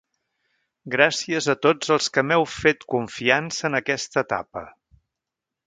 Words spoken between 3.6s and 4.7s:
en aquesta etapa.